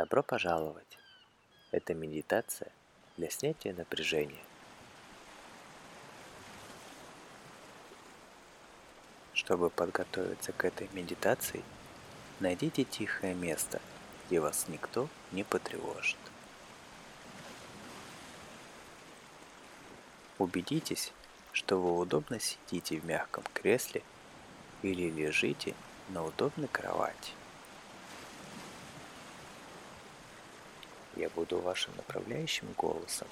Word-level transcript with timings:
Добро 0.00 0.22
пожаловать! 0.22 0.98
Это 1.72 1.92
медитация 1.92 2.72
для 3.18 3.28
снятия 3.28 3.74
напряжения. 3.74 4.42
Чтобы 9.34 9.68
подготовиться 9.68 10.52
к 10.52 10.64
этой 10.64 10.88
медитации, 10.94 11.62
найдите 12.40 12.84
тихое 12.84 13.34
место, 13.34 13.82
где 14.26 14.40
вас 14.40 14.68
никто 14.68 15.06
не 15.32 15.44
потревожит. 15.44 16.16
Убедитесь, 20.38 21.12
что 21.52 21.76
вы 21.76 21.98
удобно 21.98 22.40
сидите 22.40 22.98
в 22.98 23.04
мягком 23.04 23.44
кресле 23.52 24.02
или 24.80 25.10
лежите 25.10 25.74
на 26.08 26.24
удобной 26.24 26.68
кровати. 26.68 27.34
Я 31.20 31.28
буду 31.28 31.58
вашим 31.60 31.94
направляющим 31.96 32.72
голосом 32.78 33.28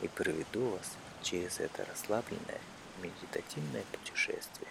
и 0.00 0.08
проведу 0.08 0.70
вас 0.70 0.90
через 1.22 1.60
это 1.60 1.84
расслабленное 1.84 2.60
медитативное 3.00 3.84
путешествие. 3.92 4.66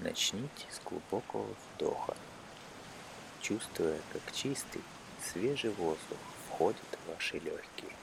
Начните 0.00 0.66
с 0.70 0.80
глубокого 0.84 1.48
вдоха, 1.74 2.14
чувствуя, 3.40 3.98
как 4.12 4.34
чистый, 4.34 4.82
свежий 5.32 5.70
воздух 5.70 6.18
входит 6.46 6.98
в 7.06 7.14
ваши 7.14 7.38
легкие. 7.38 7.96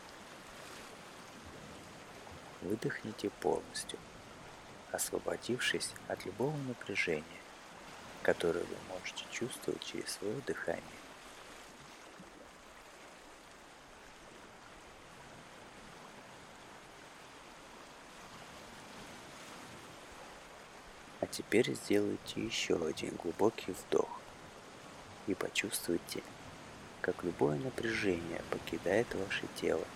Выдохните 2.63 3.29
полностью, 3.29 3.99
освободившись 4.91 5.91
от 6.07 6.25
любого 6.25 6.55
напряжения, 6.67 7.23
которое 8.23 8.63
вы 8.63 8.75
можете 8.89 9.25
чувствовать 9.31 9.83
через 9.83 10.11
свое 10.11 10.35
дыхание. 10.45 10.83
А 21.21 21.27
теперь 21.27 21.73
сделайте 21.73 22.41
еще 22.41 22.75
один 22.85 23.15
глубокий 23.15 23.71
вдох 23.71 24.21
и 25.27 25.33
почувствуйте, 25.33 26.21
как 27.01 27.23
любое 27.23 27.57
напряжение 27.57 28.41
покидает 28.49 29.07
ваше 29.15 29.45
тело– 29.55 29.85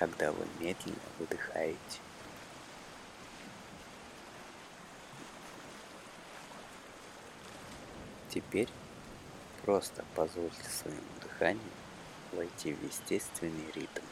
когда 0.00 0.32
вы 0.32 0.46
медленно 0.58 0.96
выдыхаете. 1.18 1.76
Теперь 8.30 8.68
просто 9.62 10.04
позвольте 10.14 10.62
своему 10.62 11.00
дыханию 11.20 11.60
войти 12.32 12.72
в 12.72 12.84
естественный 12.84 13.66
ритм. 13.74 14.02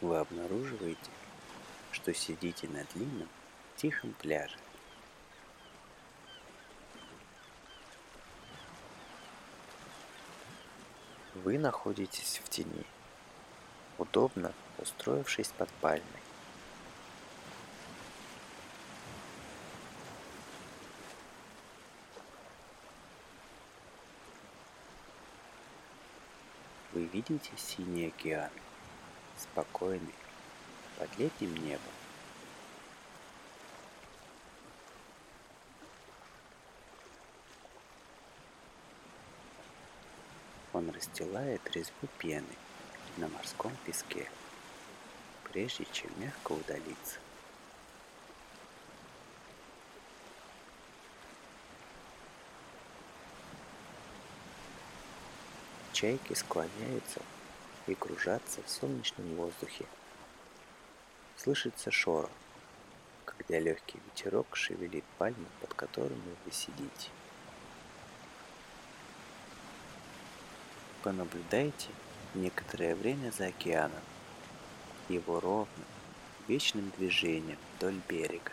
Вы 0.00 0.18
обнаруживаете, 0.18 1.10
что 1.90 2.14
сидите 2.14 2.68
на 2.68 2.84
длинном, 2.94 3.28
тихом 3.76 4.12
пляже. 4.12 4.56
Вы 11.34 11.58
находитесь 11.58 12.40
в 12.44 12.48
тени, 12.48 12.84
удобно 13.96 14.52
устроившись 14.78 15.48
под 15.48 15.68
пальмой. 15.80 16.04
Вы 26.92 27.04
видите 27.04 27.50
синий 27.56 28.06
океан– 28.06 28.50
спокойный, 29.38 30.14
под 30.98 31.16
летним 31.18 31.54
небом. 31.56 31.92
Он 40.72 40.90
расстилает 40.90 41.60
резьбу 41.74 42.06
пены 42.18 42.44
на 43.16 43.28
морском 43.28 43.72
песке, 43.84 44.30
прежде 45.44 45.86
чем 45.92 46.10
мягко 46.18 46.52
удалиться. 46.52 47.18
Чайки 55.92 56.32
склоняются 56.34 57.20
и 57.88 57.94
кружатся 57.94 58.62
в 58.62 58.70
солнечном 58.70 59.34
воздухе. 59.34 59.86
Слышится 61.36 61.90
шорох, 61.90 62.30
когда 63.24 63.58
легкий 63.58 63.98
ветерок 64.06 64.56
шевелит 64.56 65.04
пальмы, 65.18 65.46
под 65.60 65.74
которыми 65.74 66.36
вы 66.44 66.52
сидите. 66.52 67.10
Понаблюдайте 71.02 71.88
некоторое 72.34 72.94
время 72.94 73.30
за 73.30 73.46
океаном, 73.46 74.02
его 75.08 75.40
ровным, 75.40 75.86
вечным 76.48 76.92
движением 76.98 77.58
вдоль 77.76 78.00
берега. 78.08 78.52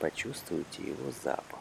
Почувствуйте 0.00 0.82
его 0.82 1.10
запах. 1.24 1.58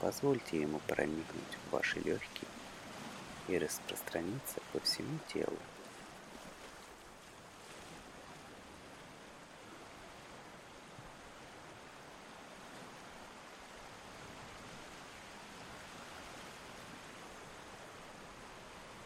Позвольте 0.00 0.60
ему 0.60 0.80
проникнуть 0.80 1.56
в 1.66 1.72
ваши 1.72 1.98
легкие 2.00 2.48
и 3.48 3.56
распространиться 3.56 4.60
по 4.70 4.80
всему 4.80 5.18
телу. 5.32 5.56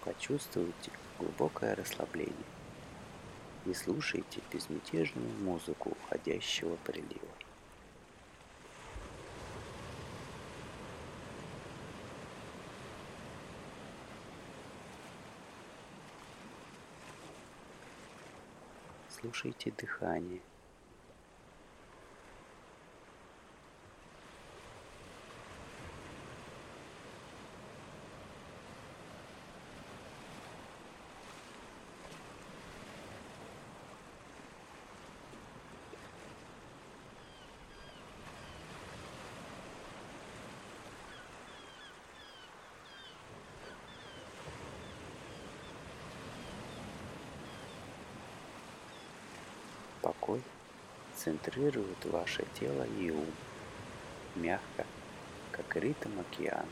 Почувствуйте 0.04 0.90
глубокое 1.18 1.76
расслабление 1.76 2.34
и 3.66 3.74
слушайте 3.74 4.40
безмятежную 4.52 5.28
музыку 5.44 5.90
уходящего 5.90 6.74
прилива. 6.84 7.47
Слушайте 19.20 19.72
дыхание. 19.72 20.40
Покой 50.28 50.42
центрирует 51.16 52.04
ваше 52.04 52.44
тело 52.60 52.82
и 52.82 53.10
ум, 53.10 53.32
мягко, 54.34 54.84
как 55.52 55.74
ритм 55.76 56.20
океана. 56.20 56.66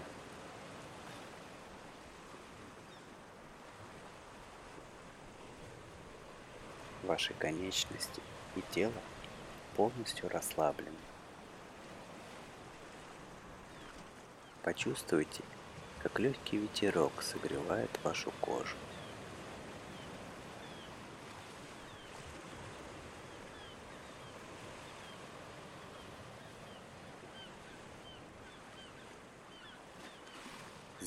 Ваши 7.05 7.33
конечности 7.33 8.21
и 8.57 8.63
тело 8.73 9.01
полностью 9.75 10.29
расслаблены. 10.29 10.99
Почувствуйте, 14.65 15.43
как 16.03 16.19
легкий 16.19 16.59
ветерок 16.59 17.23
согревает 17.23 17.91
вашу 18.05 18.33
кожу. 18.43 18.77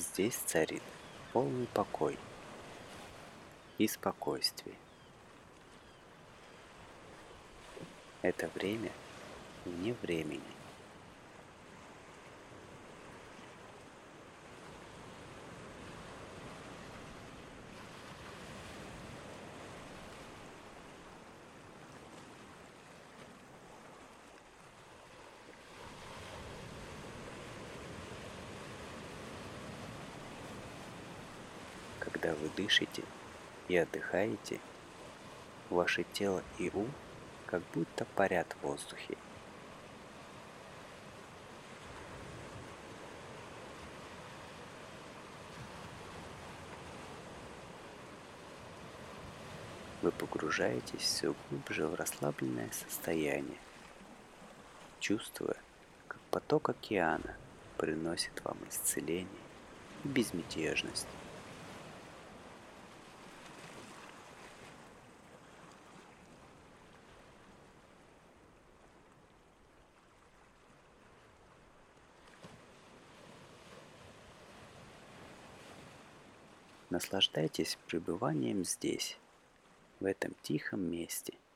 Здесь 0.00 0.36
царит 0.36 0.82
полный 1.34 1.66
покой 1.66 2.18
и 3.76 3.86
спокойствие. 3.86 4.74
Это 8.22 8.48
время 8.54 8.92
вне 9.66 9.92
времени. 10.00 10.40
Когда 31.98 32.34
дышите 32.56 33.02
и 33.68 33.76
отдыхаете, 33.76 34.60
ваше 35.70 36.04
тело 36.12 36.42
и 36.58 36.70
ум 36.74 36.92
как 37.46 37.62
будто 37.72 38.04
парят 38.16 38.54
в 38.60 38.66
воздухе. 38.66 39.16
Вы 50.02 50.12
погружаетесь 50.12 51.02
все 51.02 51.34
глубже 51.50 51.86
в 51.86 51.94
расслабленное 51.94 52.70
состояние, 52.72 53.58
чувствуя, 54.98 55.56
как 56.08 56.18
поток 56.30 56.70
океана 56.70 57.36
приносит 57.76 58.42
вам 58.44 58.56
исцеление 58.68 59.28
и 60.04 60.08
безмятежность. 60.08 61.06
Наслаждайтесь 76.90 77.78
пребыванием 77.86 78.64
здесь, 78.64 79.16
в 80.00 80.04
этом 80.04 80.34
тихом 80.42 80.82
месте– 80.90 81.34